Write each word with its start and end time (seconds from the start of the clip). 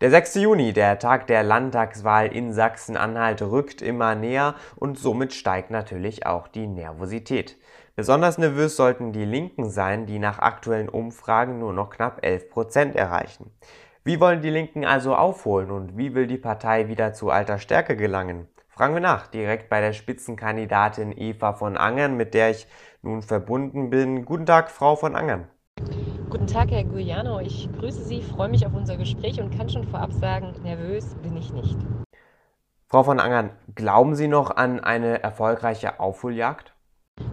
Der 0.00 0.08
6. 0.08 0.36
Juni, 0.36 0.72
der 0.72 0.98
Tag 0.98 1.26
der 1.26 1.42
Landtagswahl 1.42 2.28
in 2.28 2.54
Sachsen-Anhalt, 2.54 3.42
rückt 3.42 3.82
immer 3.82 4.14
näher 4.14 4.54
und 4.76 4.98
somit 4.98 5.34
steigt 5.34 5.70
natürlich 5.70 6.24
auch 6.24 6.48
die 6.48 6.66
Nervosität. 6.66 7.58
Besonders 7.96 8.38
nervös 8.38 8.76
sollten 8.76 9.12
die 9.12 9.26
Linken 9.26 9.68
sein, 9.68 10.06
die 10.06 10.18
nach 10.18 10.38
aktuellen 10.38 10.88
Umfragen 10.88 11.58
nur 11.58 11.74
noch 11.74 11.90
knapp 11.90 12.24
11 12.24 12.48
Prozent 12.48 12.96
erreichen. 12.96 13.50
Wie 14.02 14.20
wollen 14.20 14.40
die 14.40 14.48
Linken 14.48 14.86
also 14.86 15.14
aufholen 15.14 15.70
und 15.70 15.98
wie 15.98 16.14
will 16.14 16.26
die 16.26 16.38
Partei 16.38 16.88
wieder 16.88 17.12
zu 17.12 17.28
alter 17.28 17.58
Stärke 17.58 17.94
gelangen? 17.94 18.48
Fragen 18.70 18.94
wir 18.94 19.02
nach, 19.02 19.26
direkt 19.26 19.68
bei 19.68 19.82
der 19.82 19.92
Spitzenkandidatin 19.92 21.12
Eva 21.14 21.52
von 21.52 21.76
Angern, 21.76 22.16
mit 22.16 22.32
der 22.32 22.52
ich 22.52 22.66
nun 23.02 23.20
verbunden 23.20 23.90
bin. 23.90 24.24
Guten 24.24 24.46
Tag, 24.46 24.70
Frau 24.70 24.96
von 24.96 25.14
Angern. 25.14 25.48
Guten 26.30 26.46
Tag, 26.46 26.70
Herr 26.70 26.84
Gugliano. 26.84 27.40
Ich 27.40 27.68
grüße 27.76 28.04
Sie, 28.04 28.22
freue 28.22 28.48
mich 28.48 28.64
auf 28.64 28.72
unser 28.72 28.96
Gespräch 28.96 29.40
und 29.40 29.50
kann 29.50 29.68
schon 29.68 29.82
vorab 29.82 30.12
sagen, 30.12 30.54
nervös 30.62 31.16
bin 31.16 31.36
ich 31.36 31.52
nicht. 31.52 31.76
Frau 32.86 33.02
von 33.02 33.18
Angern, 33.18 33.50
glauben 33.74 34.14
Sie 34.14 34.28
noch 34.28 34.52
an 34.52 34.78
eine 34.78 35.24
erfolgreiche 35.24 35.98
Aufholjagd? 35.98 36.72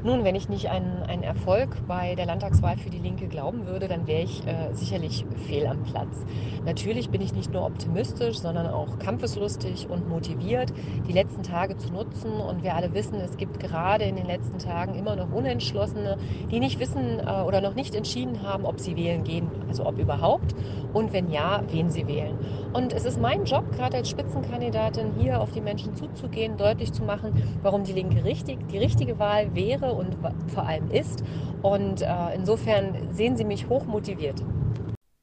Nun, 0.04 0.24
wenn 0.24 0.36
ich 0.36 0.48
nicht 0.48 0.70
an 0.70 1.04
einen 1.08 1.24
Erfolg 1.24 1.70
bei 1.88 2.16
der 2.16 2.28
Landtagswahl 2.28 2.78
für 2.78 2.90
die 2.90 3.00
Linke 3.00 3.28
glauben 3.28 3.66
würde, 3.66 3.88
dann 3.88 4.06
wäre 4.06 4.22
ich 4.22 4.46
äh, 4.46 4.72
sicherlich 4.74 5.26
fehl 5.48 5.66
am 5.66 5.84
Platz. 5.84 6.26
Natürlich 6.66 7.10
bin 7.10 7.22
ich 7.22 7.34
nicht 7.34 7.52
nur 7.52 7.66
optimistisch, 7.66 8.38
sondern 8.38 8.68
auch 8.68 9.00
kampfeslustig 9.00 9.90
und 9.90 10.08
motiviert, 10.08 10.72
die 11.08 11.14
letzten 11.14 11.42
Tage 11.42 11.78
zu 11.78 11.92
nutzen. 11.92 12.32
Und 12.32 12.64
wir 12.64 12.76
alle 12.76 12.94
wissen, 12.94 13.16
es 13.16 13.38
gibt 13.38 13.60
gerade 13.60 14.04
in 14.04 14.16
den 14.16 14.28
letzten 14.28 14.60
Tagen 14.60 14.94
immer 14.96 15.16
noch 15.16 15.32
Unentschlossene, 15.32 16.18
die 16.52 16.60
nicht 16.60 16.80
wissen 16.80 17.20
äh, 17.20 17.42
oder 17.42 17.62
noch 17.62 17.74
nicht 17.74 17.96
entschieden 17.96 18.44
haben, 18.44 18.66
ob 18.66 18.80
sie 18.80 18.96
wählen 18.96 19.24
gehen, 19.24 19.50
also 19.68 19.86
ob 19.86 19.98
überhaupt 19.98 20.54
und 20.94 21.14
wenn 21.14 21.32
ja, 21.32 21.64
wen 21.70 21.90
sie 21.90 22.08
wählen. 22.08 22.38
Und 22.74 22.94
es 22.94 23.06
ist 23.06 23.20
mein 23.20 23.46
Job, 23.46 23.72
gerade 23.72 23.98
als 23.98 24.10
Spitzenkandidatin 24.10 25.14
hier 25.20 25.42
auf 25.42 25.52
die 25.52 25.62
Menschen 25.62 25.96
zuzugehen, 25.96 26.58
deutlich 26.58 26.92
zu 26.94 27.04
machen, 27.04 27.32
warum 27.62 27.84
die 27.84 27.94
Linke 27.94 28.24
richtig, 28.24 28.68
die 28.70 28.78
richtige 28.78 29.20
Wahl 29.20 29.56
wäre 29.56 29.87
und 29.92 30.18
vor 30.54 30.66
allem 30.66 30.90
ist. 30.92 31.24
Und 31.62 32.02
äh, 32.02 32.36
insofern 32.36 33.14
sehen 33.14 33.36
Sie 33.38 33.46
mich 33.46 33.68
hoch 33.70 33.86
motiviert. 33.86 34.44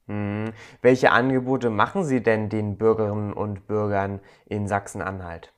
Hm. 0.07 0.51
Welche 0.81 1.11
Angebote 1.11 1.69
machen 1.69 2.03
Sie 2.03 2.21
denn 2.21 2.49
den 2.49 2.77
Bürgerinnen 2.77 3.33
und 3.33 3.67
Bürgern 3.67 4.19
in 4.45 4.67
Sachsen-Anhalt? 4.67 5.54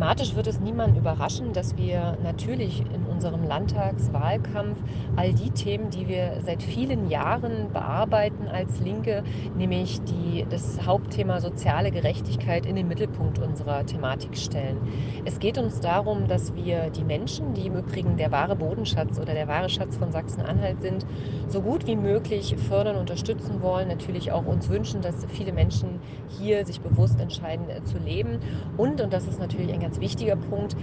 Thematisch 0.00 0.34
wird 0.34 0.46
es 0.46 0.60
niemanden 0.60 0.96
überraschen, 0.96 1.52
dass 1.52 1.76
wir 1.76 2.16
natürlich 2.22 2.82
in 2.94 3.04
unserem 3.04 3.44
Landtagswahlkampf 3.44 4.78
all 5.14 5.34
die 5.34 5.50
Themen, 5.50 5.90
die 5.90 6.08
wir 6.08 6.40
seit 6.42 6.62
vielen 6.62 7.10
Jahren 7.10 7.70
bearbeiten 7.70 8.48
als 8.48 8.80
Linke, 8.80 9.22
nämlich 9.58 10.00
die, 10.04 10.46
das 10.48 10.86
Hauptthema 10.86 11.38
soziale 11.38 11.90
Gerechtigkeit 11.90 12.64
in 12.64 12.76
den 12.76 12.88
Mittelpunkt 12.88 13.40
unserer 13.40 13.84
Thematik 13.84 14.38
stellen. 14.38 14.78
Es 15.26 15.38
geht 15.38 15.58
uns 15.58 15.80
darum, 15.80 16.28
dass 16.28 16.54
wir 16.54 16.88
die 16.88 17.04
Menschen, 17.04 17.52
die 17.52 17.66
im 17.66 17.76
Übrigen 17.76 18.16
der 18.16 18.32
wahre 18.32 18.56
Bodenschatz 18.56 19.18
oder 19.18 19.34
der 19.34 19.48
wahre 19.48 19.68
Schatz 19.68 19.98
von 19.98 20.12
Sachsen-Anhalt 20.12 20.80
sind, 20.80 21.04
so 21.46 21.60
gut 21.60 21.86
wie 21.86 21.96
möglich 21.96 22.56
fördern, 22.70 22.96
unterstützen 22.96 23.60
wollen. 23.60 23.88
Natürlich 23.88 24.32
auch 24.32 24.46
uns 24.46 24.70
wünschen, 24.70 25.02
dass 25.02 25.26
viele 25.26 25.52
Menschen 25.52 26.00
hier 26.38 26.64
sich 26.64 26.80
bewusst 26.80 27.20
entscheiden 27.20 27.68
äh, 27.68 27.84
zu 27.84 27.98
leben. 27.98 28.38
Und, 28.78 29.02
und 29.02 29.12
das 29.12 29.26
ist 29.26 29.38
natürlich 29.38 29.74
ein 29.74 29.89
ein 29.89 29.89
ganz 29.90 30.00
wichtiger 30.00 30.36
Punkt, 30.36 30.76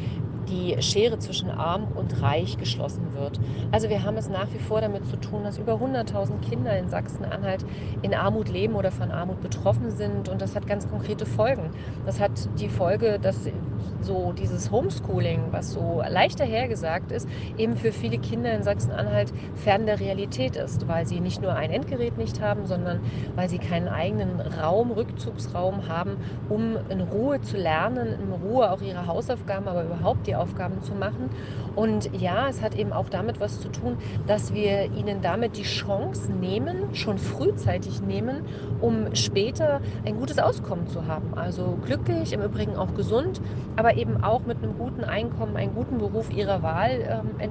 die 0.49 0.81
Schere 0.81 1.19
zwischen 1.19 1.49
arm 1.49 1.87
und 1.95 2.21
reich 2.21 2.57
geschlossen 2.57 3.13
wird. 3.13 3.39
Also 3.71 3.89
wir 3.89 4.03
haben 4.03 4.17
es 4.17 4.29
nach 4.29 4.47
wie 4.53 4.59
vor 4.59 4.81
damit 4.81 5.05
zu 5.05 5.17
tun, 5.17 5.43
dass 5.43 5.57
über 5.57 5.73
100.000 5.73 6.39
Kinder 6.49 6.77
in 6.77 6.89
Sachsen-Anhalt 6.89 7.65
in 8.01 8.13
Armut 8.13 8.49
leben 8.49 8.75
oder 8.75 8.91
von 8.91 9.11
Armut 9.11 9.41
betroffen 9.41 9.91
sind 9.91 10.29
und 10.29 10.41
das 10.41 10.55
hat 10.55 10.67
ganz 10.67 10.87
konkrete 10.89 11.25
Folgen. 11.25 11.71
Das 12.05 12.19
hat 12.19 12.31
die 12.59 12.69
Folge, 12.69 13.19
dass 13.19 13.49
so 14.01 14.31
dieses 14.31 14.71
Homeschooling, 14.71 15.51
was 15.51 15.73
so 15.73 16.01
leicht 16.07 16.39
dahergesagt 16.39 17.11
ist, 17.11 17.27
eben 17.57 17.75
für 17.75 17.91
viele 17.91 18.17
Kinder 18.17 18.53
in 18.53 18.63
Sachsen-Anhalt 18.63 19.33
fern 19.55 19.86
der 19.86 19.99
Realität 19.99 20.55
ist, 20.55 20.87
weil 20.87 21.05
sie 21.05 21.19
nicht 21.19 21.41
nur 21.41 21.55
ein 21.55 21.71
Endgerät 21.71 22.17
nicht 22.17 22.41
haben, 22.41 22.65
sondern 22.65 23.02
weil 23.36 23.49
sie 23.49 23.57
keinen 23.57 23.87
eigenen 23.87 24.39
Raum, 24.39 24.91
Rückzugsraum 24.91 25.87
haben, 25.87 26.17
um 26.49 26.77
in 26.89 27.02
Ruhe 27.02 27.41
zu 27.41 27.57
lernen, 27.57 28.07
in 28.19 28.31
Ruhe 28.31 28.71
auch 28.71 28.81
ihre 28.81 29.07
Hausaufgaben, 29.07 29.67
aber 29.67 29.83
überhaupt 29.83 30.27
die 30.27 30.36
Aufgaben 30.39 30.81
zu 30.81 30.93
machen. 30.93 31.30
Und 31.75 32.09
ja, 32.20 32.49
es 32.49 32.61
hat 32.61 32.75
eben 32.75 32.93
auch 32.93 33.09
damit 33.09 33.39
was 33.39 33.59
zu 33.59 33.70
tun, 33.70 33.98
dass 34.25 34.53
wir 34.53 34.92
ihnen 34.93 35.21
damit 35.21 35.58
die 35.58 35.64
Chance 35.64 36.31
nehmen, 36.31 36.93
schon 36.93 37.17
frühzeitig 37.17 38.02
nehmen, 38.02 38.42
um 38.81 39.14
später 39.15 39.81
ein 40.05 40.17
gutes 40.17 40.39
Auskommen 40.39 40.87
zu 40.87 41.05
haben. 41.05 41.33
Also 41.36 41.77
glücklich, 41.86 42.33
im 42.33 42.42
Übrigen 42.42 42.75
auch 42.75 42.93
gesund, 42.95 43.42
aber 43.75 43.95
eben 43.95 44.23
auch 44.23 44.45
mit 44.45 44.58
einem 44.64 44.77
guten 44.77 45.03
Einkommen, 45.03 45.55
einen 45.55 45.75
guten 45.75 45.98
Beruf 45.98 46.31
ihrer 46.31 46.64
Wahl 46.64 47.21
ähm, 47.42 47.49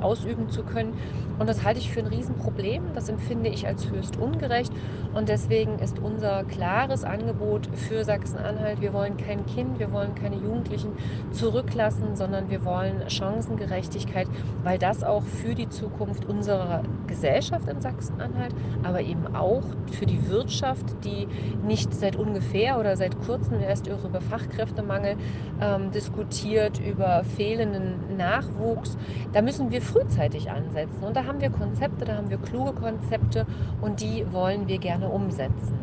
ausüben 0.00 0.48
zu 0.50 0.62
können. 0.62 0.94
Und 1.38 1.48
das 1.48 1.64
halte 1.64 1.80
ich 1.80 1.92
für 1.92 2.00
ein 2.00 2.06
Riesenproblem. 2.06 2.82
Das 2.94 3.08
empfinde 3.08 3.50
ich 3.50 3.66
als 3.66 3.90
höchst 3.90 4.16
ungerecht. 4.16 4.72
Und 5.14 5.28
deswegen 5.28 5.78
ist 5.78 5.98
unser 5.98 6.44
klares 6.44 7.04
Angebot 7.04 7.68
für 7.74 8.04
Sachsen-Anhalt, 8.04 8.80
wir 8.80 8.92
wollen 8.92 9.16
kein 9.16 9.46
Kind, 9.46 9.78
wir 9.78 9.92
wollen 9.92 10.14
keine 10.14 10.36
Jugendlichen 10.36 10.92
zurücklassen, 11.30 12.16
sondern 12.16 12.50
wir 12.50 12.64
wollen 12.64 13.08
Chancengerechtigkeit, 13.08 14.26
weil 14.64 14.78
das 14.78 15.04
auch 15.04 15.22
für 15.22 15.54
die 15.54 15.68
Zukunft 15.68 16.24
unserer 16.24 16.82
Gesellschaft 17.06 17.68
in 17.68 17.80
Sachsen-Anhalt, 17.80 18.54
aber 18.82 19.02
eben 19.02 19.34
auch 19.36 19.62
für 19.92 20.06
die 20.06 20.28
Wirtschaft, 20.28 20.84
die 21.04 21.28
nicht 21.64 21.94
seit 21.94 22.16
ungefähr 22.16 22.78
oder 22.78 22.96
seit 22.96 23.18
kurzem 23.20 23.60
erst 23.60 23.86
über 23.86 24.20
Fachkräftemangel 24.20 25.16
ähm, 25.60 25.90
diskutiert, 25.92 26.80
über 26.80 27.22
fehlenden 27.36 28.16
Nachwuchs. 28.16 28.96
Da 29.32 29.42
müssen 29.44 29.70
wir 29.70 29.82
frühzeitig 29.82 30.50
ansetzen. 30.50 31.02
Und 31.02 31.16
da 31.16 31.24
haben 31.24 31.40
wir 31.40 31.50
Konzepte, 31.50 32.04
da 32.04 32.16
haben 32.16 32.30
wir 32.30 32.38
kluge 32.38 32.72
Konzepte 32.72 33.46
und 33.80 34.00
die 34.00 34.24
wollen 34.32 34.66
wir 34.68 34.78
gerne 34.78 35.08
umsetzen. 35.08 35.78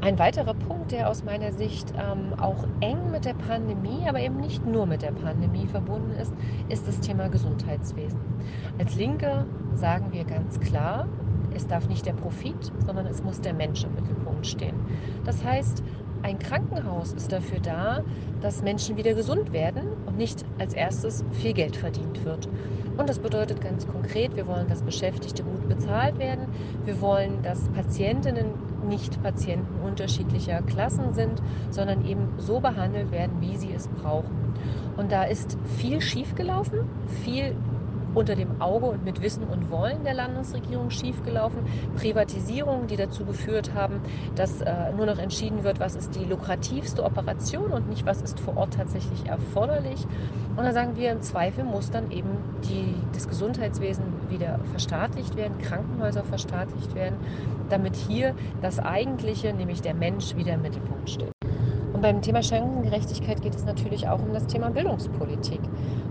Ein 0.00 0.18
weiterer 0.18 0.52
Punkt, 0.52 0.92
der 0.92 1.08
aus 1.08 1.24
meiner 1.24 1.50
Sicht 1.52 1.94
ähm, 1.96 2.38
auch 2.38 2.66
eng 2.80 3.10
mit 3.10 3.24
der 3.24 3.32
Pandemie, 3.32 4.06
aber 4.06 4.20
eben 4.20 4.36
nicht 4.36 4.66
nur 4.66 4.84
mit 4.84 5.00
der 5.00 5.12
Pandemie 5.12 5.66
verbunden 5.66 6.10
ist, 6.20 6.34
ist 6.68 6.86
das 6.86 7.00
Thema 7.00 7.28
Gesundheitswesen. 7.28 8.20
Als 8.78 8.94
Linke 8.96 9.46
sagen 9.74 10.12
wir 10.12 10.24
ganz 10.24 10.60
klar, 10.60 11.08
es 11.54 11.66
darf 11.66 11.88
nicht 11.88 12.04
der 12.04 12.12
Profit, 12.12 12.70
sondern 12.84 13.06
es 13.06 13.22
muss 13.22 13.40
der 13.40 13.54
Mensch 13.54 13.84
im 13.84 13.94
Mittelpunkt 13.94 14.46
stehen. 14.46 14.74
Das 15.24 15.42
heißt, 15.42 15.82
ein 16.24 16.38
Krankenhaus 16.38 17.12
ist 17.12 17.30
dafür 17.30 17.60
da, 17.60 18.02
dass 18.40 18.62
Menschen 18.62 18.96
wieder 18.96 19.12
gesund 19.12 19.52
werden 19.52 19.82
und 20.06 20.16
nicht 20.16 20.42
als 20.58 20.72
erstes 20.72 21.22
viel 21.32 21.52
Geld 21.52 21.76
verdient 21.76 22.24
wird. 22.24 22.48
Und 22.96 23.10
das 23.10 23.18
bedeutet 23.18 23.60
ganz 23.60 23.86
konkret, 23.86 24.34
wir 24.34 24.46
wollen, 24.46 24.66
dass 24.66 24.82
Beschäftigte 24.82 25.42
gut 25.42 25.68
bezahlt 25.68 26.18
werden. 26.18 26.46
Wir 26.86 27.00
wollen, 27.02 27.42
dass 27.42 27.68
Patientinnen 27.70 28.46
nicht 28.88 29.22
Patienten 29.22 29.80
unterschiedlicher 29.84 30.62
Klassen 30.62 31.12
sind, 31.12 31.42
sondern 31.70 32.06
eben 32.06 32.28
so 32.38 32.58
behandelt 32.58 33.10
werden, 33.12 33.40
wie 33.40 33.56
sie 33.58 33.72
es 33.74 33.88
brauchen. 33.88 34.54
Und 34.96 35.12
da 35.12 35.24
ist 35.24 35.58
viel 35.76 36.00
schiefgelaufen, 36.00 36.88
viel 37.22 37.54
unter 38.14 38.34
dem 38.34 38.60
Auge 38.60 38.86
und 38.86 39.04
mit 39.04 39.22
Wissen 39.22 39.44
und 39.44 39.70
Wollen 39.70 40.04
der 40.04 40.14
Landesregierung 40.14 40.90
schiefgelaufen. 40.90 41.60
Privatisierungen, 41.96 42.86
die 42.86 42.96
dazu 42.96 43.24
geführt 43.24 43.74
haben, 43.74 44.00
dass 44.36 44.60
äh, 44.60 44.92
nur 44.96 45.06
noch 45.06 45.18
entschieden 45.18 45.64
wird, 45.64 45.80
was 45.80 45.94
ist 45.96 46.14
die 46.14 46.24
lukrativste 46.24 47.02
Operation 47.02 47.70
und 47.70 47.88
nicht, 47.88 48.06
was 48.06 48.22
ist 48.22 48.40
vor 48.40 48.56
Ort 48.56 48.74
tatsächlich 48.74 49.26
erforderlich. 49.26 50.06
Und 50.56 50.64
dann 50.64 50.74
sagen 50.74 50.96
wir, 50.96 51.10
im 51.12 51.22
Zweifel 51.22 51.64
muss 51.64 51.90
dann 51.90 52.10
eben 52.10 52.30
die, 52.68 52.94
das 53.12 53.28
Gesundheitswesen 53.28 54.04
wieder 54.28 54.60
verstaatlicht 54.70 55.36
werden, 55.36 55.58
Krankenhäuser 55.58 56.24
verstaatlicht 56.24 56.94
werden, 56.94 57.16
damit 57.68 57.96
hier 57.96 58.34
das 58.62 58.78
Eigentliche, 58.78 59.52
nämlich 59.52 59.82
der 59.82 59.94
Mensch, 59.94 60.36
wieder 60.36 60.54
im 60.54 60.62
Mittelpunkt 60.62 61.10
steht. 61.10 61.32
Und 61.92 62.02
beim 62.02 62.22
Thema 62.22 62.42
Chancengerechtigkeit 62.42 63.40
geht 63.40 63.54
es 63.54 63.64
natürlich 63.64 64.08
auch 64.08 64.20
um 64.20 64.32
das 64.32 64.46
Thema 64.46 64.70
Bildungspolitik. 64.70 65.60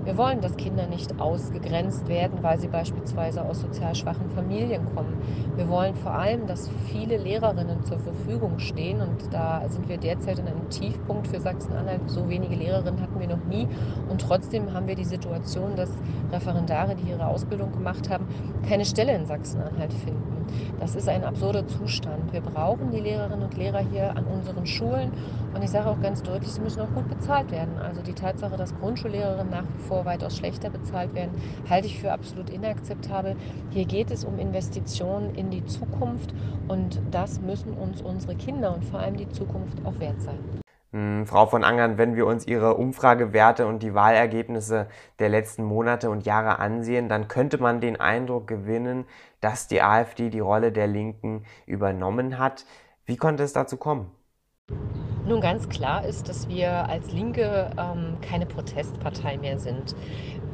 Wir 0.03 0.17
wollen, 0.17 0.41
dass 0.41 0.57
Kinder 0.57 0.85
nicht 0.87 1.19
ausgegrenzt 1.21 2.09
werden, 2.09 2.39
weil 2.41 2.59
sie 2.59 2.67
beispielsweise 2.67 3.41
aus 3.43 3.61
sozial 3.61 3.95
schwachen 3.95 4.29
Familien 4.31 4.85
kommen. 4.93 5.17
Wir 5.55 5.69
wollen 5.69 5.95
vor 5.95 6.11
allem, 6.11 6.45
dass 6.45 6.69
viele 6.87 7.17
Lehrerinnen 7.17 7.83
zur 7.83 7.99
Verfügung 7.99 8.59
stehen. 8.59 8.99
Und 8.99 9.33
da 9.33 9.63
sind 9.69 9.87
wir 9.87 9.97
derzeit 9.97 10.39
in 10.39 10.47
einem 10.47 10.69
Tiefpunkt 10.69 11.27
für 11.27 11.39
Sachsen-Anhalt. 11.39 12.01
So 12.07 12.27
wenige 12.27 12.55
Lehrerinnen 12.55 13.01
hatten 13.01 13.17
wir 13.17 13.27
noch 13.27 13.45
nie. 13.45 13.67
Und 14.09 14.19
trotzdem 14.19 14.73
haben 14.73 14.87
wir 14.87 14.95
die 14.95 15.05
Situation, 15.05 15.75
dass 15.77 15.89
Referendare, 16.31 16.95
die 16.95 17.09
ihre 17.09 17.25
Ausbildung 17.25 17.71
gemacht 17.71 18.09
haben, 18.09 18.27
keine 18.67 18.83
Stelle 18.83 19.15
in 19.15 19.25
Sachsen-Anhalt 19.25 19.93
finden. 19.93 20.33
Das 20.79 20.95
ist 20.95 21.07
ein 21.07 21.23
absurder 21.23 21.65
Zustand. 21.65 22.33
Wir 22.33 22.41
brauchen 22.41 22.91
die 22.91 22.99
Lehrerinnen 22.99 23.43
und 23.43 23.55
Lehrer 23.55 23.79
hier 23.79 24.15
an 24.17 24.25
unseren 24.25 24.65
Schulen. 24.65 25.11
Und 25.53 25.63
ich 25.63 25.69
sage 25.69 25.89
auch 25.89 26.01
ganz 26.01 26.21
deutlich, 26.23 26.51
sie 26.51 26.61
müssen 26.61 26.81
auch 26.81 26.91
gut 26.93 27.07
bezahlt 27.07 27.51
werden. 27.51 27.77
Also 27.77 28.01
die 28.01 28.13
Tatsache, 28.13 28.57
dass 28.57 28.75
Grundschullehrerinnen 28.79 29.49
nach 29.49 29.63
wie 29.63 29.83
vor 29.87 29.92
weitaus 30.05 30.37
schlechter 30.37 30.69
bezahlt 30.69 31.13
werden, 31.13 31.31
halte 31.69 31.87
ich 31.87 31.99
für 31.99 32.11
absolut 32.11 32.49
inakzeptabel. 32.49 33.35
Hier 33.69 33.85
geht 33.85 34.11
es 34.11 34.25
um 34.25 34.39
Investitionen 34.39 35.35
in 35.35 35.49
die 35.49 35.65
Zukunft 35.65 36.33
und 36.67 37.01
das 37.11 37.39
müssen 37.39 37.73
uns 37.73 38.01
unsere 38.01 38.35
Kinder 38.35 38.73
und 38.73 38.83
vor 38.85 38.99
allem 38.99 39.17
die 39.17 39.29
Zukunft 39.29 39.77
auch 39.85 39.99
wert 39.99 40.21
sein. 40.21 40.39
Hm, 40.93 41.25
Frau 41.25 41.47
von 41.47 41.63
Angern, 41.63 41.97
wenn 41.97 42.15
wir 42.15 42.27
uns 42.27 42.45
Ihre 42.45 42.75
Umfragewerte 42.75 43.65
und 43.65 43.81
die 43.81 43.95
Wahlergebnisse 43.95 44.87
der 45.17 45.29
letzten 45.29 45.63
Monate 45.63 46.11
und 46.11 46.25
Jahre 46.25 46.59
ansehen, 46.59 47.09
dann 47.09 47.27
könnte 47.27 47.57
man 47.57 47.81
den 47.81 47.99
Eindruck 47.99 48.45
gewinnen, 48.47 49.05
dass 49.41 49.67
die 49.67 49.81
AfD 49.81 50.29
die 50.29 50.39
Rolle 50.39 50.71
der 50.71 50.85
Linken 50.85 51.45
übernommen 51.65 52.37
hat. 52.37 52.65
Wie 53.05 53.17
konnte 53.17 53.41
es 53.41 53.53
dazu 53.53 53.77
kommen? 53.77 54.11
Nun 55.25 55.39
ganz 55.39 55.69
klar 55.69 56.05
ist, 56.05 56.27
dass 56.27 56.49
wir 56.49 56.89
als 56.89 57.13
Linke 57.13 57.71
ähm, 57.77 58.17
keine 58.21 58.45
Protestpartei 58.45 59.37
mehr 59.37 59.57
sind. 59.57 59.95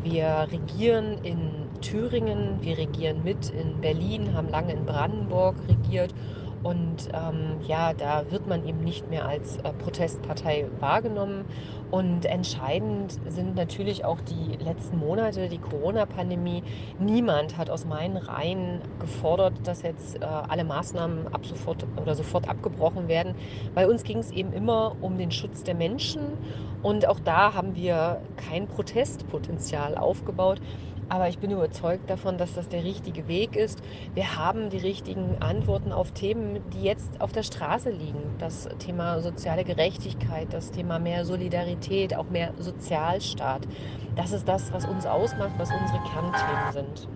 Wir 0.03 0.47
regieren 0.51 1.17
in 1.23 1.67
Thüringen, 1.81 2.61
wir 2.61 2.77
regieren 2.77 3.23
mit 3.23 3.49
in 3.49 3.81
Berlin, 3.81 4.33
haben 4.33 4.49
lange 4.49 4.73
in 4.73 4.85
Brandenburg 4.85 5.55
regiert 5.67 6.13
und 6.61 7.09
ähm, 7.13 7.61
ja, 7.65 7.93
da 7.93 8.29
wird 8.31 8.47
man 8.47 8.67
eben 8.67 8.83
nicht 8.83 9.09
mehr 9.09 9.27
als 9.27 9.57
äh, 9.57 9.71
Protestpartei 9.71 10.67
wahrgenommen. 10.79 11.45
Und 11.89 12.25
entscheidend 12.25 13.17
sind 13.27 13.55
natürlich 13.55 14.05
auch 14.05 14.19
die 14.21 14.57
letzten 14.63 14.99
Monate, 14.99 15.49
die 15.49 15.57
Corona-Pandemie. 15.57 16.61
Niemand 16.99 17.57
hat 17.57 17.69
aus 17.69 17.85
meinen 17.85 18.17
Reihen 18.17 18.81
gefordert, 18.99 19.53
dass 19.63 19.81
jetzt 19.81 20.21
äh, 20.21 20.25
alle 20.25 20.65
Maßnahmen 20.65 21.33
ab 21.33 21.45
sofort 21.45 21.85
oder 21.99 22.13
sofort 22.13 22.47
abgebrochen 22.47 23.07
werden. 23.07 23.33
Bei 23.73 23.87
uns 23.87 24.03
ging 24.03 24.19
es 24.19 24.31
eben 24.31 24.53
immer 24.53 24.95
um 25.01 25.17
den 25.17 25.31
Schutz 25.31 25.63
der 25.63 25.75
Menschen. 25.75 26.37
Und 26.83 27.07
auch 27.07 27.19
da 27.19 27.53
haben 27.53 27.75
wir 27.75 28.21
kein 28.37 28.67
Protestpotenzial 28.67 29.97
aufgebaut. 29.97 30.61
Aber 31.09 31.27
ich 31.27 31.39
bin 31.39 31.49
überzeugt 31.49 32.07
davon, 32.07 32.37
dass 32.37 32.53
das 32.53 32.69
der 32.69 32.83
richtige 32.83 33.27
Weg 33.27 33.55
ist. 33.55 33.81
Wir 34.13 34.37
haben 34.37 34.69
die 34.69 34.77
richtigen 34.77 35.41
Antworten 35.41 35.91
auf 35.91 36.11
Themen, 36.11 36.61
die 36.71 36.83
jetzt 36.83 37.19
auf 37.19 37.31
der 37.31 37.41
Straße 37.41 37.89
liegen. 37.89 38.35
Das 38.37 38.69
Thema 38.77 39.19
soziale 39.19 39.63
Gerechtigkeit, 39.63 40.53
das 40.53 40.69
Thema 40.69 40.99
mehr 40.99 41.25
Solidarität, 41.25 42.15
auch 42.15 42.29
mehr 42.29 42.53
Sozialstaat. 42.59 43.67
Das 44.15 44.31
ist 44.31 44.47
das, 44.47 44.71
was 44.71 44.85
uns 44.85 45.07
ausmacht, 45.07 45.53
was 45.57 45.71
unsere 45.71 45.99
Kernthemen 46.03 46.71
sind. 46.71 47.09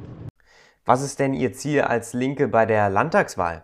Was 0.85 1.01
ist 1.01 1.19
denn 1.19 1.33
Ihr 1.33 1.53
Ziel 1.53 1.81
als 1.81 2.13
Linke 2.13 2.47
bei 2.47 2.65
der 2.65 2.89
Landtagswahl? 2.89 3.63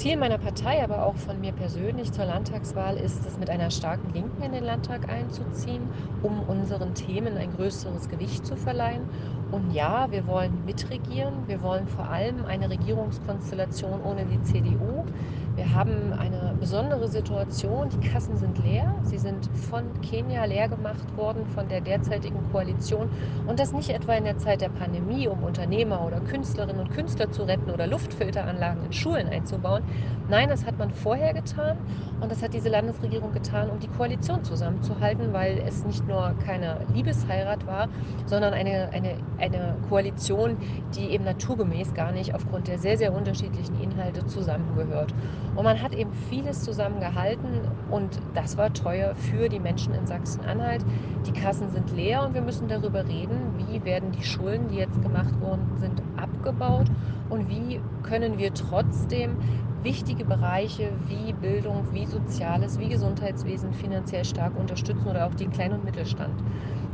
Ziel 0.00 0.16
meiner 0.16 0.38
Partei, 0.38 0.82
aber 0.82 1.04
auch 1.04 1.16
von 1.16 1.38
mir 1.42 1.52
persönlich 1.52 2.10
zur 2.10 2.24
Landtagswahl 2.24 2.96
ist 2.96 3.26
es, 3.26 3.36
mit 3.36 3.50
einer 3.50 3.70
starken 3.70 4.08
Linken 4.14 4.42
in 4.42 4.52
den 4.52 4.64
Landtag 4.64 5.10
einzuziehen, 5.10 5.90
um 6.22 6.40
unseren 6.40 6.94
Themen 6.94 7.36
ein 7.36 7.52
größeres 7.52 8.08
Gewicht 8.08 8.46
zu 8.46 8.56
verleihen. 8.56 9.10
Und 9.50 9.72
ja, 9.72 10.10
wir 10.10 10.26
wollen 10.26 10.64
mitregieren. 10.64 11.46
Wir 11.48 11.60
wollen 11.60 11.86
vor 11.86 12.08
allem 12.08 12.46
eine 12.46 12.70
Regierungskonstellation 12.70 14.00
ohne 14.00 14.24
die 14.24 14.40
CDU. 14.40 15.04
Wir 15.56 15.74
haben 15.74 16.12
eine 16.12 16.54
besondere 16.60 17.08
Situation. 17.08 17.88
Die 17.88 18.08
Kassen 18.08 18.36
sind 18.36 18.62
leer. 18.64 18.94
Sie 19.02 19.18
sind 19.18 19.48
von 19.68 19.84
Kenia 20.00 20.44
leer 20.44 20.68
gemacht 20.68 21.16
worden, 21.16 21.44
von 21.46 21.68
der 21.68 21.80
derzeitigen 21.80 22.38
Koalition. 22.52 23.10
Und 23.48 23.58
das 23.58 23.72
nicht 23.72 23.90
etwa 23.90 24.14
in 24.14 24.24
der 24.24 24.38
Zeit 24.38 24.60
der 24.60 24.68
Pandemie, 24.68 25.26
um 25.26 25.42
Unternehmer 25.42 26.06
oder 26.06 26.20
Künstlerinnen 26.20 26.80
und 26.80 26.90
Künstler 26.92 27.30
zu 27.32 27.42
retten 27.42 27.70
oder 27.70 27.88
Luftfilteranlagen 27.88 28.84
in 28.84 28.92
Schulen 28.92 29.28
einzubauen. 29.28 29.82
Nein, 30.28 30.48
das 30.48 30.64
hat 30.64 30.78
man 30.78 30.92
vorher 30.92 31.34
getan. 31.34 31.76
Und 32.20 32.30
das 32.30 32.42
hat 32.42 32.54
diese 32.54 32.68
Landesregierung 32.68 33.32
getan, 33.32 33.70
um 33.70 33.80
die 33.80 33.88
Koalition 33.88 34.44
zusammenzuhalten, 34.44 35.32
weil 35.32 35.58
es 35.66 35.84
nicht 35.84 36.06
nur 36.06 36.34
keine 36.44 36.76
Liebesheirat 36.94 37.66
war, 37.66 37.88
sondern 38.26 38.52
eine, 38.52 38.90
eine, 38.92 39.16
eine 39.38 39.74
Koalition, 39.88 40.56
die 40.94 41.08
eben 41.10 41.24
naturgemäß 41.24 41.94
gar 41.94 42.12
nicht 42.12 42.34
aufgrund 42.34 42.68
der 42.68 42.78
sehr, 42.78 42.96
sehr 42.96 43.12
unterschiedlichen 43.12 43.80
Inhalte 43.80 44.24
zusammengehört. 44.26 45.12
Und 45.60 45.64
man 45.66 45.82
hat 45.82 45.92
eben 45.92 46.14
vieles 46.14 46.62
zusammengehalten 46.62 47.68
und 47.86 48.22
das 48.32 48.56
war 48.56 48.72
teuer 48.72 49.14
für 49.14 49.50
die 49.50 49.60
Menschen 49.60 49.92
in 49.92 50.06
Sachsen-Anhalt. 50.06 50.86
Die 51.26 51.34
Kassen 51.34 51.68
sind 51.68 51.90
leer 51.90 52.22
und 52.24 52.32
wir 52.32 52.40
müssen 52.40 52.66
darüber 52.66 53.08
reden, 53.08 53.58
wie 53.58 53.84
werden 53.84 54.10
die 54.10 54.22
Schulden, 54.22 54.68
die 54.68 54.76
jetzt 54.76 55.02
gemacht 55.02 55.38
worden 55.38 55.68
sind, 55.76 56.02
abgebaut 56.14 56.90
und 57.28 57.46
wie 57.50 57.84
können 58.00 58.38
wir 58.38 58.54
trotzdem 58.54 59.38
wichtige 59.74 60.24
Bereiche 60.24 61.06
wie 61.06 61.34
Bildung, 61.34 61.92
wie 61.92 62.06
Soziales, 62.06 62.78
wie 62.78 62.88
Gesundheitswesen 62.88 63.74
finanziell 63.74 64.24
stark 64.24 64.56
unterstützen 64.56 65.08
oder 65.08 65.26
auch 65.26 65.34
den 65.34 65.50
Klein- 65.50 65.74
und 65.74 65.84
Mittelstand. 65.84 66.42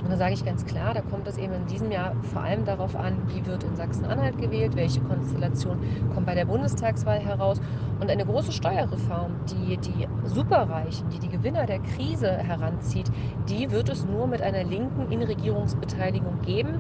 Und 0.07 0.13
da 0.13 0.19
sage 0.19 0.35
ich 0.35 0.45
ganz 0.45 0.65
klar, 0.65 0.95
da 0.95 1.01
kommt 1.01 1.27
es 1.27 1.37
eben 1.37 1.53
in 1.53 1.67
diesem 1.67 1.91
Jahr 1.91 2.13
vor 2.33 2.45
allem 2.45 2.65
darauf 2.65 2.95
an, 2.95 3.17
wie 3.27 3.45
wird 3.45 3.65
in 3.65 3.75
Sachsen-Anhalt 3.75 4.39
gewählt, 4.39 4.77
welche 4.77 5.01
Konstellation 5.01 5.81
kommt 6.15 6.27
bei 6.27 6.37
der 6.37 6.45
Bundestagswahl 6.45 7.19
heraus. 7.19 7.61
Und 7.99 8.09
eine 8.09 8.25
große 8.25 8.53
Steuerreform, 8.53 9.35
die 9.51 9.77
die 9.79 10.07
Superreichen, 10.29 11.11
die 11.11 11.19
die 11.19 11.29
Gewinner 11.29 11.67
der 11.67 11.81
Krise 11.81 12.31
heranzieht, 12.31 13.11
die 13.49 13.73
wird 13.73 13.89
es 13.89 14.05
nur 14.05 14.29
mit 14.29 14.43
einer 14.43 14.63
linken 14.63 15.11
Inregierungsbeteiligung 15.11 16.41
geben. 16.43 16.75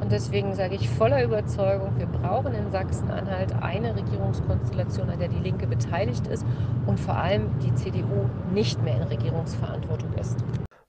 Und 0.00 0.10
deswegen 0.10 0.56
sage 0.56 0.74
ich 0.74 0.88
voller 0.88 1.22
Überzeugung, 1.22 1.96
wir 1.98 2.06
brauchen 2.06 2.52
in 2.52 2.72
Sachsen-Anhalt 2.72 3.52
eine 3.62 3.94
Regierungskonstellation, 3.94 5.08
an 5.08 5.20
der 5.20 5.28
die 5.28 5.38
Linke 5.38 5.68
beteiligt 5.68 6.26
ist 6.26 6.44
und 6.86 6.98
vor 6.98 7.14
allem 7.14 7.48
die 7.60 7.72
CDU 7.76 8.28
nicht 8.52 8.82
mehr 8.82 8.96
in 8.96 9.04
Regierungsverantwortung 9.04 10.12
ist. 10.14 10.36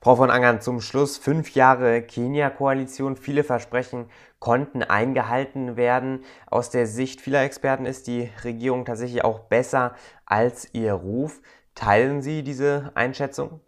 Frau 0.04 0.18
von 0.18 0.32
Angern, 0.32 0.60
zum 0.60 0.82
Schluss 0.82 1.18
fünf 1.18 1.56
Jahre 1.56 2.02
Kenia-Koalition. 2.02 3.16
Viele 3.16 3.46
Versprechen 3.46 4.08
konnten 4.40 4.84
eingehalten 4.84 5.78
werden. 5.78 6.26
Aus 6.46 6.70
der 6.70 6.88
Sicht 6.88 7.22
vieler 7.22 7.44
Experten 7.44 7.86
ist 7.86 8.08
die 8.08 8.30
Regierung 8.44 8.84
tatsächlich 8.84 9.24
auch 9.24 9.40
besser 9.40 9.96
als 10.26 10.68
ihr 10.74 10.92
Ruf. 10.92 11.40
Teilen 11.74 12.22
Sie 12.22 12.44
diese 12.44 12.92
Einschätzung? 12.96 13.62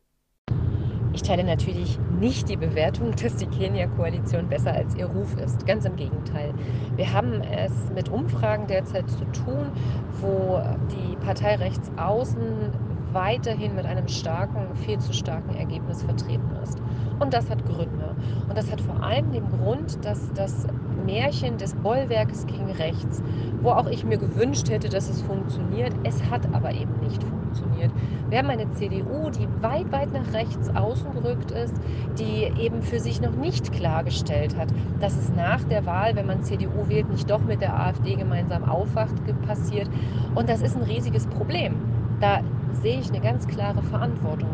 Ich 1.14 1.22
teile 1.22 1.46
natürlich 1.46 1.98
nicht 2.20 2.50
die 2.50 2.58
Bewertung, 2.58 3.16
dass 3.16 3.38
die 3.38 3.48
Kenia-Koalition 3.48 4.50
besser 4.50 4.74
als 4.74 4.94
ihr 4.96 5.06
Ruf 5.06 5.38
ist. 5.38 5.66
Ganz 5.66 5.86
im 5.86 5.96
Gegenteil. 5.96 6.54
Wir 6.98 7.14
haben 7.14 7.42
es 7.44 7.72
mit 7.94 8.10
Umfragen 8.10 8.68
derzeit 8.68 9.10
zu 9.10 9.24
tun, 9.32 9.72
wo 10.20 10.62
die 10.92 11.16
Partei 11.16 11.56
rechts 11.56 11.90
außen 11.96 12.74
weiterhin 13.15 13.73
mit 13.75 13.85
einem 13.88 14.07
starken, 14.07 14.75
viel 14.75 15.00
zu 15.00 15.13
starken 15.13 15.56
Ergebnis 15.56 16.03
vertreten 16.03 16.51
ist. 16.62 16.79
Und 17.19 17.33
das 17.33 17.50
hat 17.50 17.65
Gründe. 17.65 18.15
Und 18.47 18.57
das 18.57 18.69
hat 18.71 18.81
vor 18.81 19.01
allem 19.01 19.31
den 19.31 19.50
Grund, 19.50 20.03
dass 20.06 20.31
das 20.33 20.67
Märchen 21.06 21.57
des 21.57 21.73
Bollwerkes 21.75 22.45
gegen 22.45 22.69
rechts, 22.71 23.23
wo 23.62 23.69
auch 23.69 23.88
ich 23.88 24.03
mir 24.03 24.17
gewünscht 24.17 24.69
hätte, 24.69 24.89
dass 24.89 25.09
es 25.09 25.21
funktioniert, 25.21 25.94
es 26.03 26.29
hat 26.29 26.41
aber 26.53 26.73
eben 26.73 27.00
nicht 27.01 27.23
funktioniert. 27.23 27.91
Wir 28.29 28.39
haben 28.39 28.50
eine 28.50 28.69
CDU, 28.73 29.29
die 29.29 29.48
weit, 29.62 29.91
weit 29.91 30.12
nach 30.12 30.34
rechts 30.34 30.69
außen 30.75 31.12
gerückt 31.13 31.51
ist, 31.51 31.75
die 32.19 32.51
eben 32.60 32.81
für 32.81 33.00
sich 33.00 33.22
noch 33.22 33.36
nicht 33.36 33.72
klargestellt 33.72 34.57
hat, 34.57 34.69
dass 35.00 35.15
es 35.15 35.31
nach 35.34 35.63
der 35.63 35.86
Wahl, 35.86 36.15
wenn 36.15 36.25
man 36.25 36.43
CDU 36.43 36.88
wählt, 36.88 37.10
nicht 37.10 37.29
doch 37.29 37.41
mit 37.41 37.62
der 37.62 37.79
AfD 37.79 38.15
gemeinsam 38.15 38.63
aufwacht 38.63 39.15
passiert. 39.45 39.89
Und 40.34 40.50
das 40.50 40.62
ist 40.62 40.75
ein 40.75 40.84
riesiges 40.84 41.27
Problem. 41.27 41.75
Da 42.19 42.41
sehe 42.74 43.00
ich 43.00 43.10
eine 43.10 43.22
ganz 43.22 43.48
klare 43.48 43.81
Verantwortung. 43.84 44.50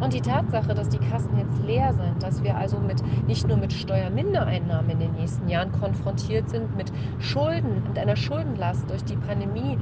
Und 0.00 0.12
die 0.12 0.20
Tatsache, 0.20 0.74
dass 0.74 0.88
die 0.88 0.98
Kassen 0.98 1.38
jetzt 1.38 1.64
leer 1.64 1.92
sind, 1.94 2.22
dass 2.22 2.42
wir 2.42 2.56
also 2.56 2.78
mit, 2.78 3.02
nicht 3.26 3.46
nur 3.46 3.56
mit 3.56 3.72
Steuermindereinnahmen 3.72 4.90
in 4.90 4.98
den 4.98 5.12
nächsten 5.12 5.48
Jahren 5.48 5.70
konfrontiert 5.72 6.48
sind, 6.50 6.76
mit 6.76 6.92
Schulden 7.20 7.82
und 7.88 7.98
einer 7.98 8.16
Schuldenlast 8.16 8.88
durch 8.90 9.04
die 9.04 9.16
Pandemie, 9.16 9.78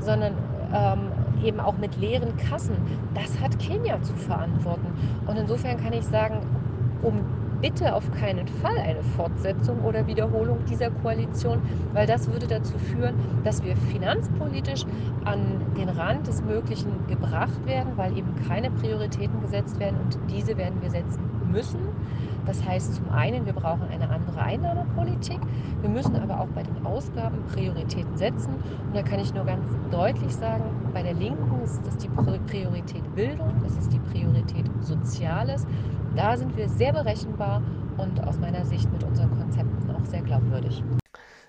sondern 0.00 0.34
ähm, 0.72 1.12
eben 1.44 1.60
auch 1.60 1.76
mit 1.78 1.96
leeren 1.96 2.36
Kassen, 2.36 2.76
das 3.14 3.40
hat 3.40 3.58
Kenia 3.58 4.00
zu 4.02 4.14
verantworten. 4.14 4.86
Und 5.26 5.36
insofern 5.36 5.82
kann 5.82 5.92
ich 5.92 6.04
sagen, 6.04 6.40
um 7.02 7.20
bitte 7.64 7.94
auf 7.94 8.04
keinen 8.12 8.46
Fall 8.46 8.76
eine 8.76 9.02
Fortsetzung 9.16 9.80
oder 9.84 10.06
Wiederholung 10.06 10.58
dieser 10.68 10.90
Koalition, 10.90 11.62
weil 11.94 12.06
das 12.06 12.30
würde 12.30 12.46
dazu 12.46 12.76
führen, 12.76 13.14
dass 13.42 13.62
wir 13.62 13.74
finanzpolitisch 13.74 14.84
an 15.24 15.62
den 15.74 15.88
Rand 15.88 16.26
des 16.26 16.42
Möglichen 16.42 16.92
gebracht 17.08 17.64
werden, 17.64 17.92
weil 17.96 18.14
eben 18.18 18.34
keine 18.46 18.70
Prioritäten 18.70 19.40
gesetzt 19.40 19.80
werden 19.80 19.96
und 19.98 20.18
diese 20.30 20.58
werden 20.58 20.82
wir 20.82 20.90
setzen 20.90 21.22
müssen. 21.50 21.78
Das 22.44 22.62
heißt 22.62 22.96
zum 22.96 23.08
einen, 23.08 23.46
wir 23.46 23.54
brauchen 23.54 23.88
eine 23.90 24.10
andere 24.10 24.42
Einnahmepolitik, 24.42 25.38
wir 25.80 25.88
müssen 25.88 26.16
aber 26.16 26.40
auch 26.40 26.48
bei 26.48 26.62
den 26.62 26.84
Ausgaben 26.84 27.38
Prioritäten 27.54 28.14
setzen. 28.18 28.56
Und 28.88 28.94
da 28.94 29.00
kann 29.00 29.20
ich 29.20 29.32
nur 29.32 29.46
ganz 29.46 29.64
deutlich 29.90 30.34
sagen, 30.34 30.64
bei 30.92 31.02
der 31.02 31.14
Linken 31.14 31.62
ist 31.64 31.80
das 31.86 31.96
die 31.96 32.08
Priorität 32.08 33.14
Bildung, 33.14 33.54
das 33.62 33.74
ist 33.78 33.90
die 33.90 34.00
Priorität 34.00 34.66
Soziales 34.82 35.66
da 36.16 36.36
sind 36.36 36.56
wir 36.56 36.68
sehr 36.68 36.92
berechenbar 36.92 37.62
und 37.96 38.22
aus 38.26 38.38
meiner 38.38 38.64
Sicht 38.64 38.90
mit 38.92 39.02
unseren 39.02 39.30
Konzepten 39.36 39.90
auch 39.90 40.04
sehr 40.06 40.22
glaubwürdig. 40.22 40.82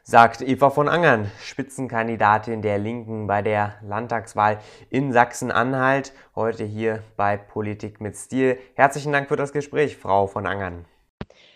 sagt 0.04 0.42
Eva 0.42 0.70
von 0.70 0.88
Angern, 0.88 1.32
Spitzenkandidatin 1.42 2.62
der 2.62 2.78
Linken 2.78 3.26
bei 3.28 3.42
der 3.42 3.76
Landtagswahl 3.84 4.60
in 4.90 5.12
Sachsen-Anhalt, 5.12 6.14
heute 6.36 6.64
hier 6.64 7.04
bei 7.18 7.38
Politik 7.38 8.02
mit 8.02 8.16
Stil. 8.16 8.60
Herzlichen 8.76 9.12
Dank 9.12 9.30
für 9.30 9.36
das 9.36 9.52
Gespräch, 9.52 9.98
Frau 9.98 10.28
von 10.28 10.46
Angern. 10.46 10.86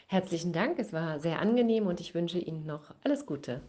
Herzlichen 0.08 0.54
Dank, 0.54 0.80
es 0.80 0.92
war 0.92 1.20
sehr 1.20 1.39
angenehm 1.39 1.86
und 1.86 2.00
ich 2.00 2.16
wünsche 2.16 2.39
Ihnen 2.39 2.66
noch 2.66 2.96
alles 3.04 3.28
Gute. 3.28 3.62